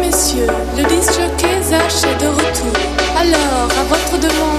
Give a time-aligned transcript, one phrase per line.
[0.00, 2.72] Messieurs, le jockey Zach est de retour.
[3.18, 4.51] Alors, à votre demande,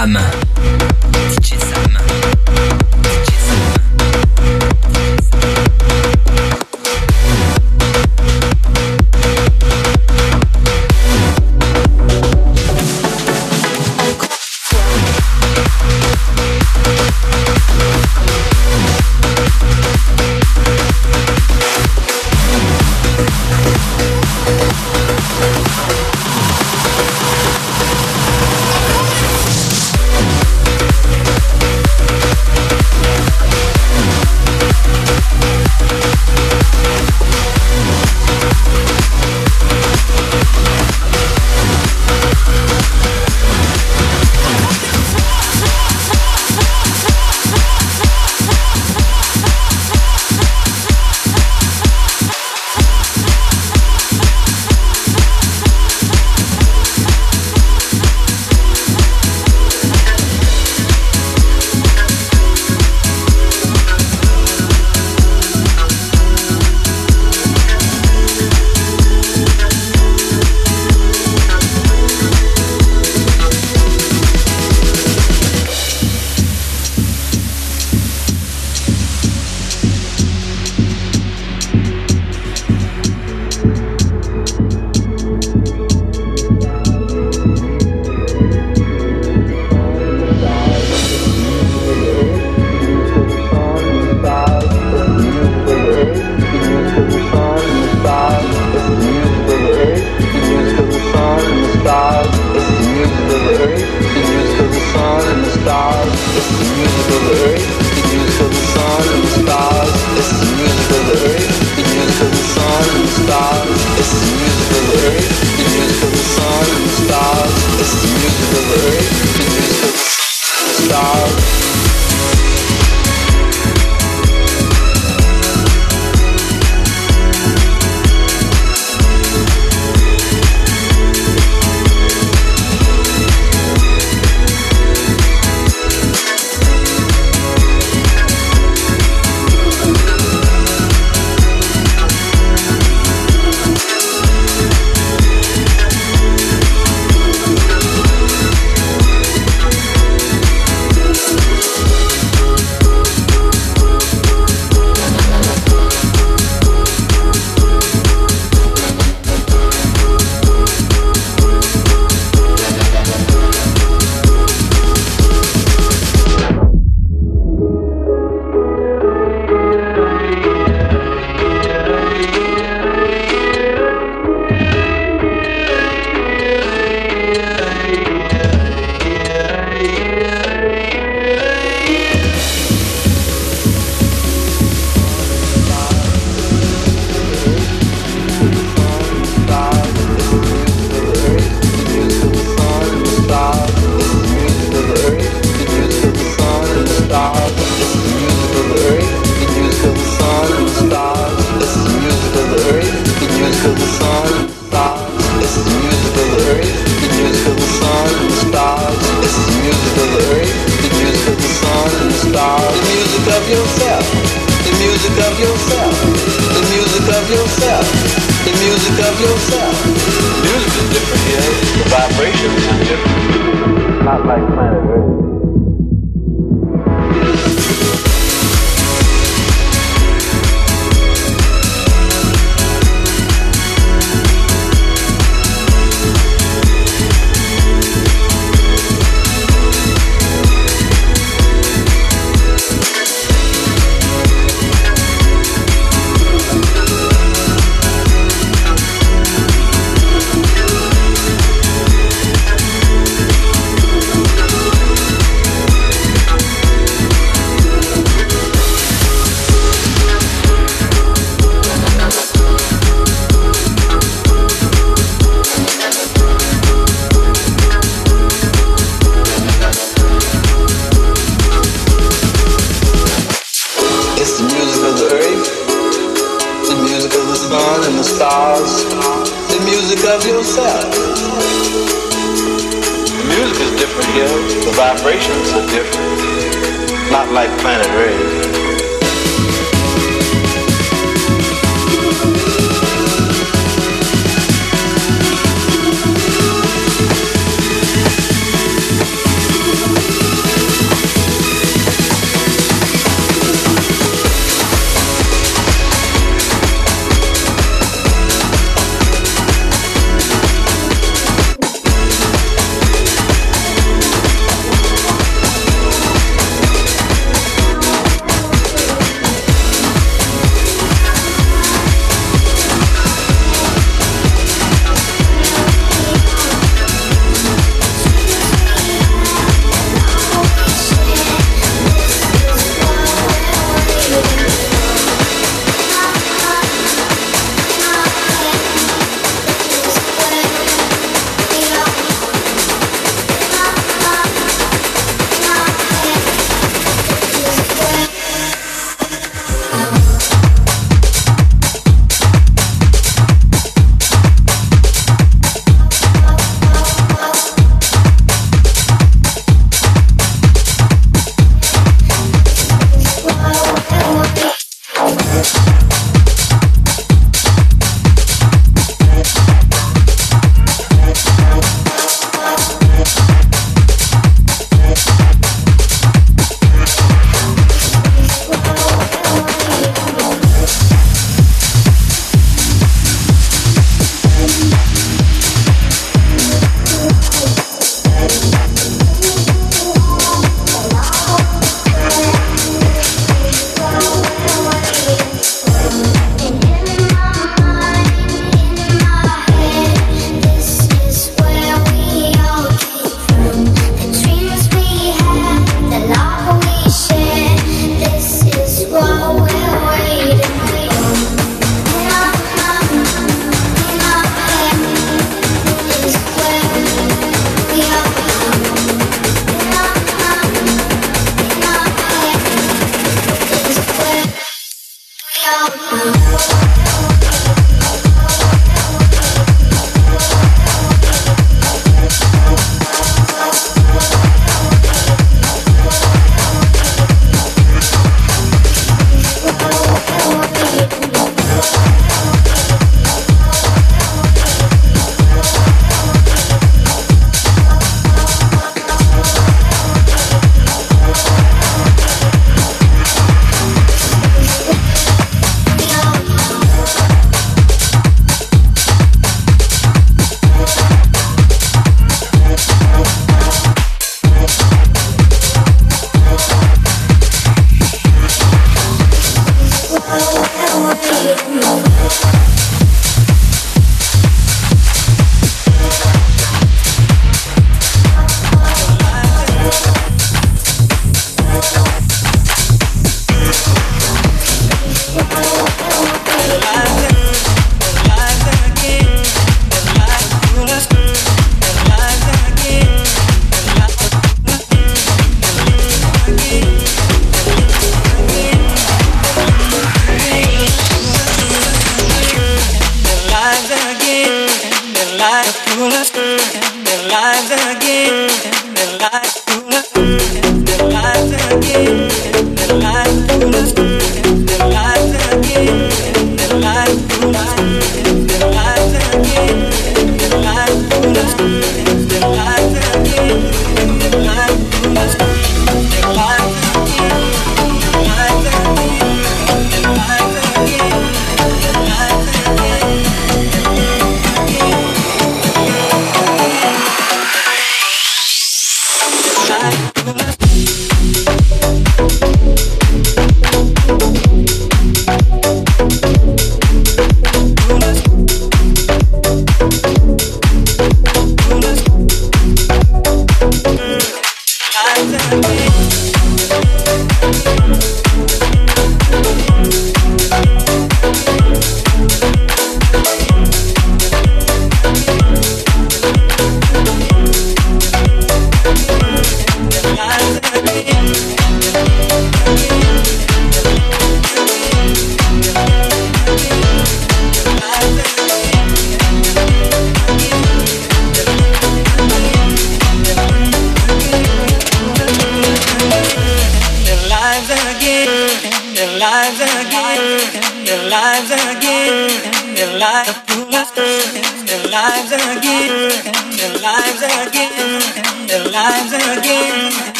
[0.00, 0.39] Sam.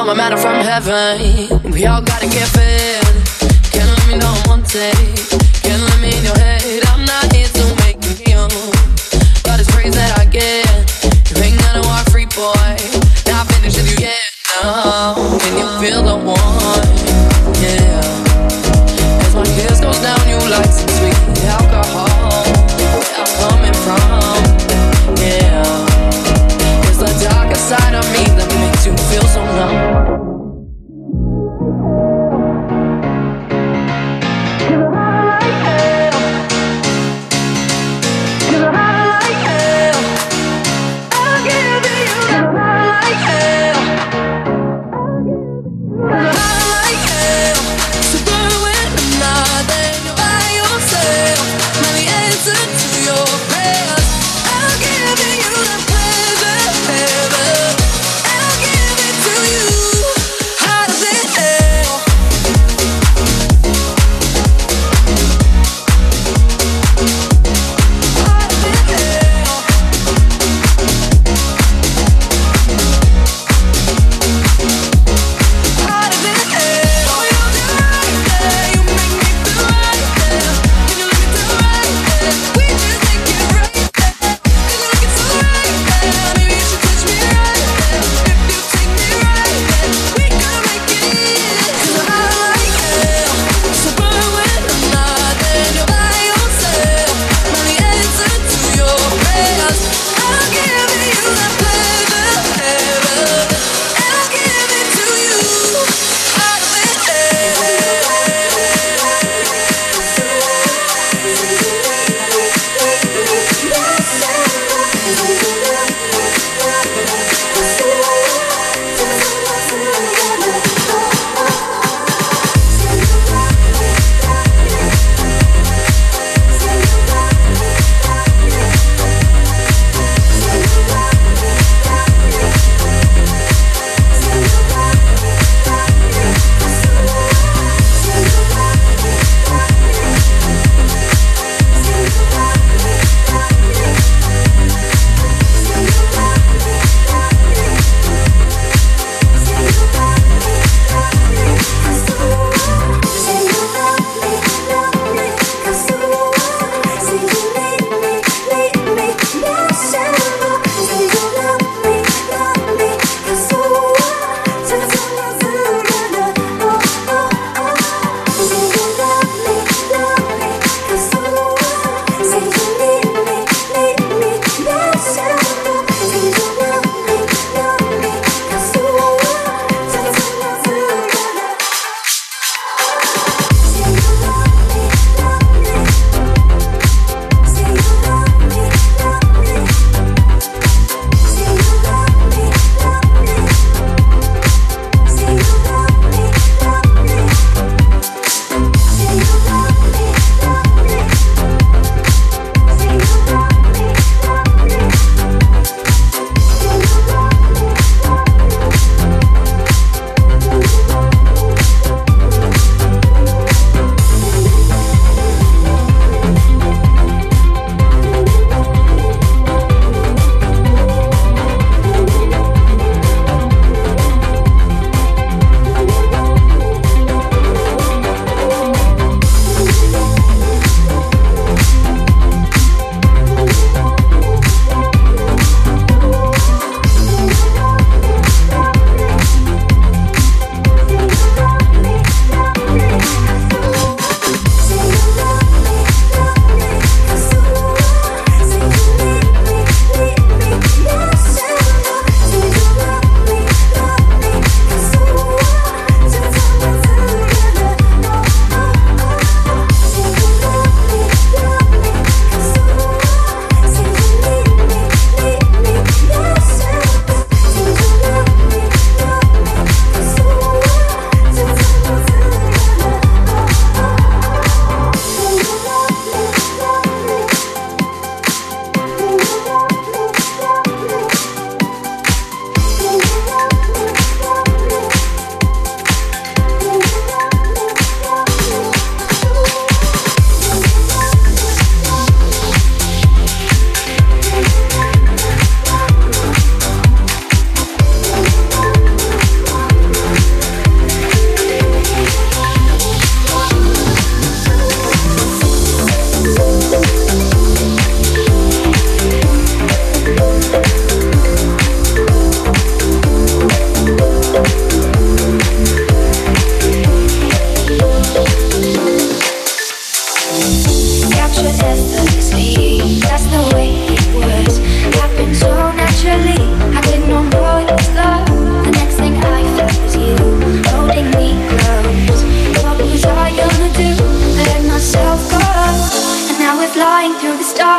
[0.00, 1.70] You're my matter from heaven.
[1.72, 3.04] We all gotta get fed.
[3.70, 4.96] Can't let me know one day.
[5.60, 6.88] Can't let me in your head.
[6.88, 8.48] I'm not here to make you feel.
[9.44, 10.64] Got this praise that I get.
[11.28, 12.80] You ain't gonna walk free, boy.
[13.28, 14.24] Not finished with you yet.
[14.64, 15.38] No.
[15.38, 16.88] Can you feel the one?
[17.60, 18.00] Yeah.
[19.20, 20.89] As my kiss goes down, you like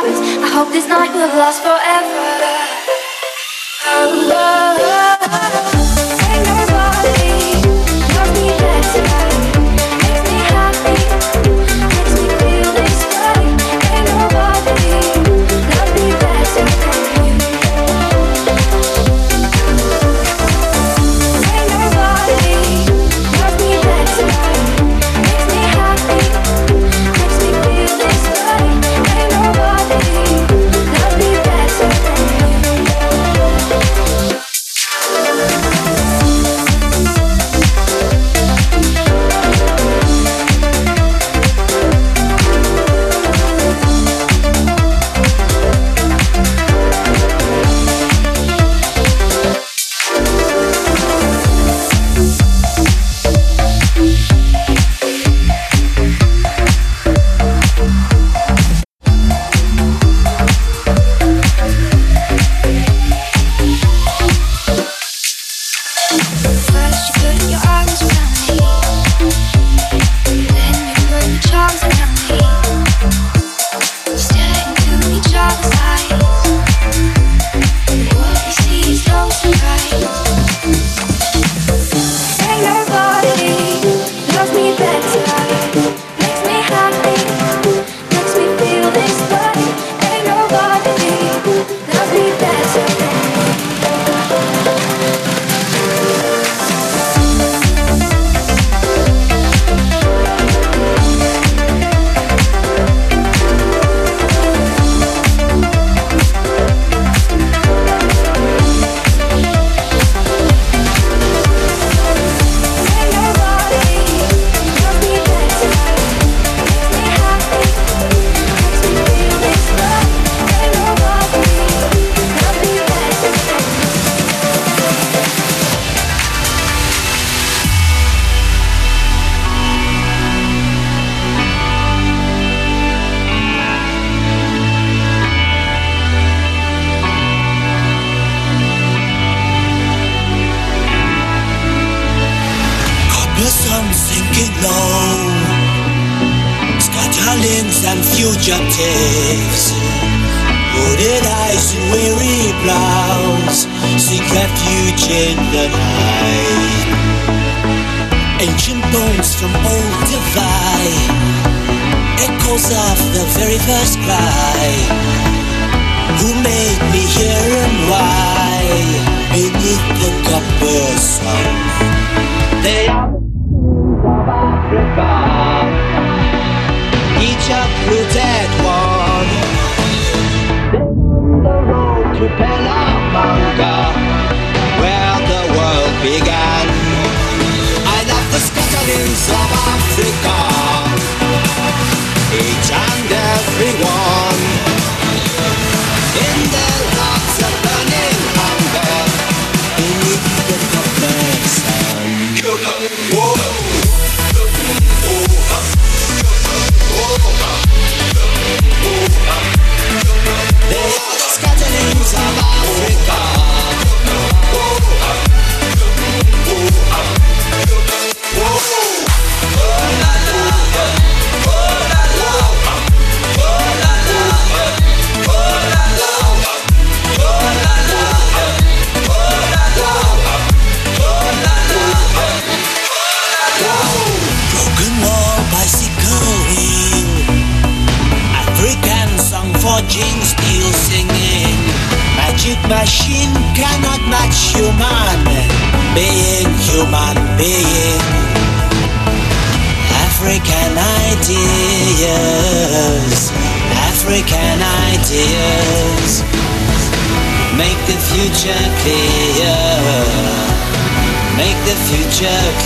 [0.04, 2.18] I hope this night will last forever.
[3.86, 5.71] Oh, oh, oh,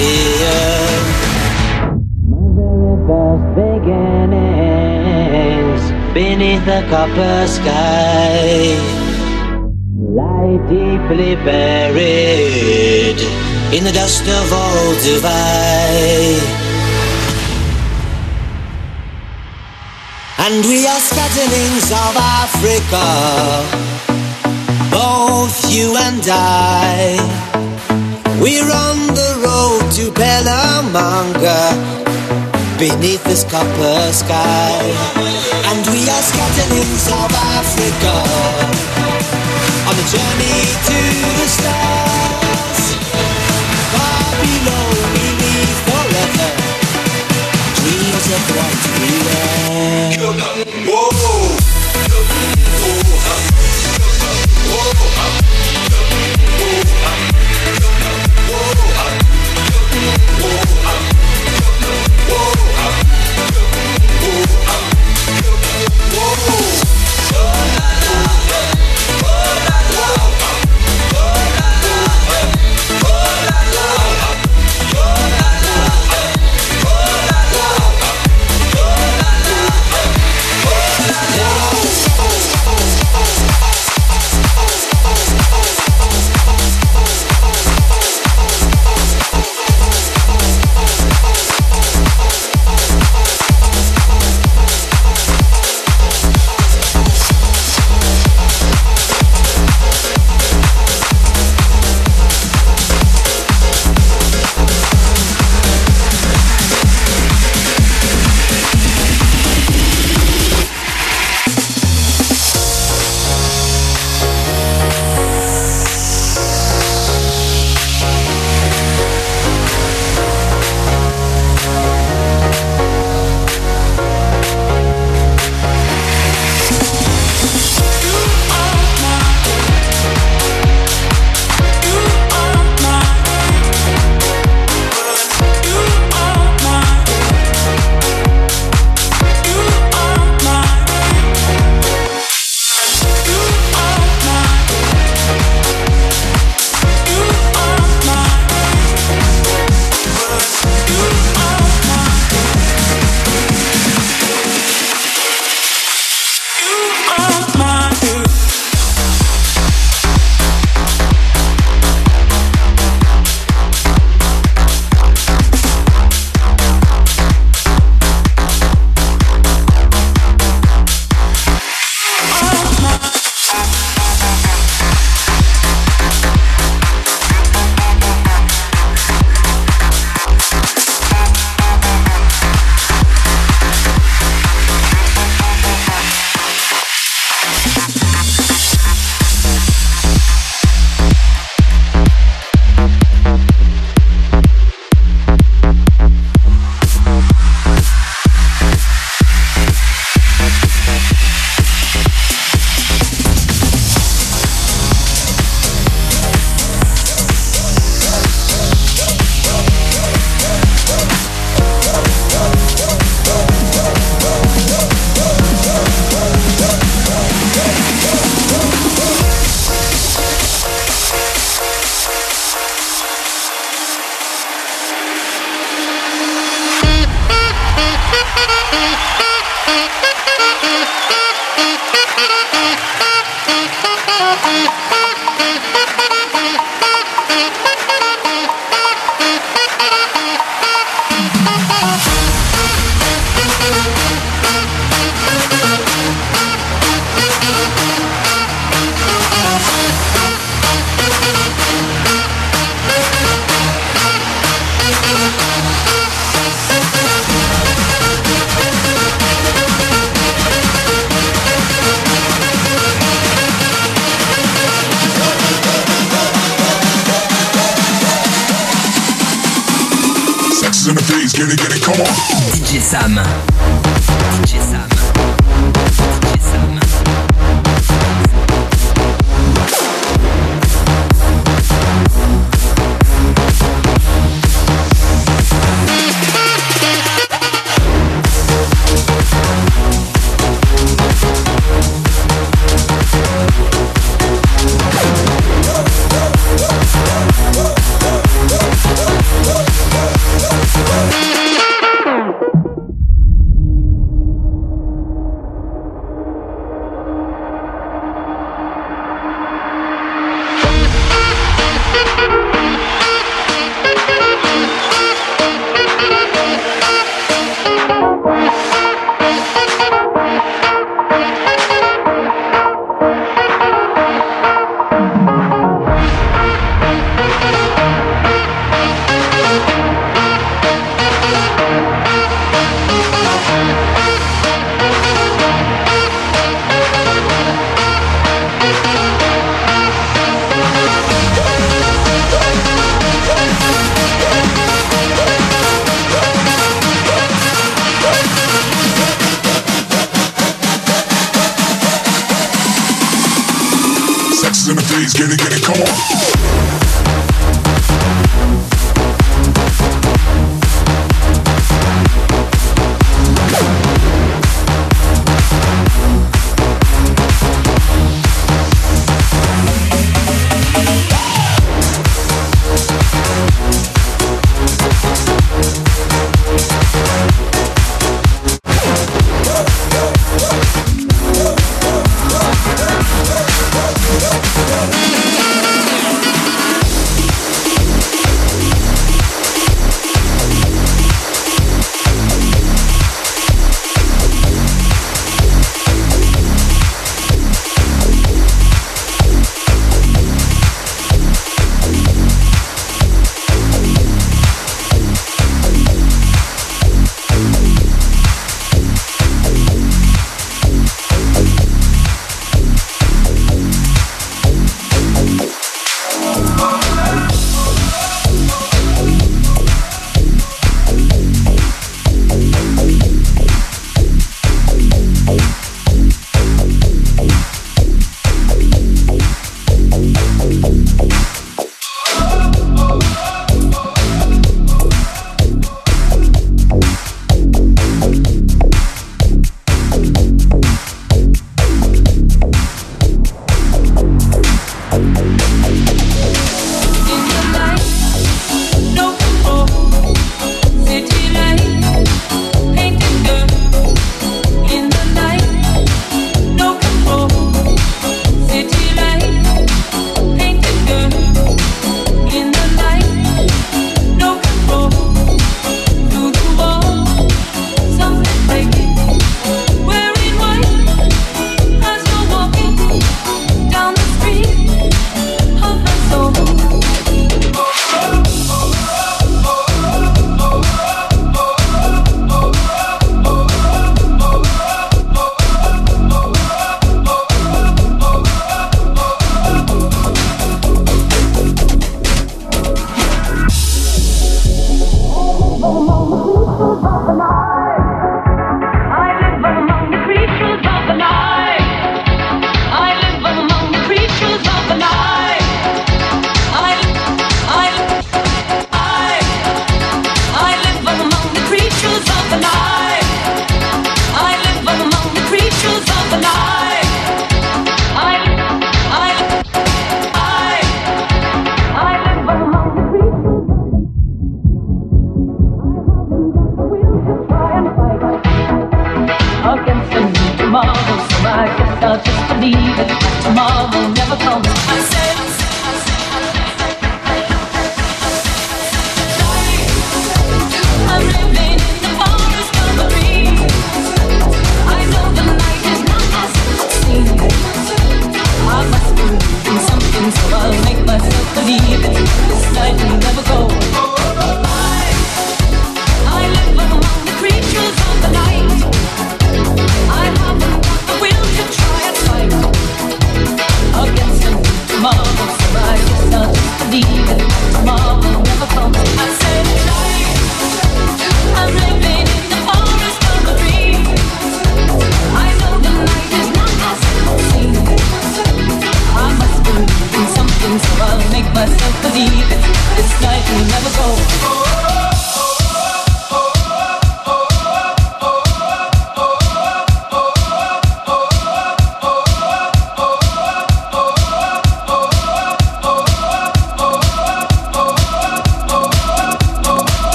[0.00, 1.04] ideas.
[2.30, 4.52] My very first beginnings
[6.14, 8.76] beneath a copper sky
[10.18, 13.18] lie deeply buried
[13.76, 16.40] in the dust of old Dubai.
[20.38, 23.08] And we are scatterings of Africa,
[24.90, 27.18] both you and I.
[28.40, 29.29] We're on the
[29.90, 31.58] to Bellamanga
[32.78, 34.78] beneath this copper sky.
[35.66, 38.14] And we are scattering South Africa
[39.88, 40.98] on a journey to
[41.38, 42.80] the stars.
[43.90, 46.48] Far below we live forever,
[47.80, 49.10] dreams of what we
[50.64, 50.69] were.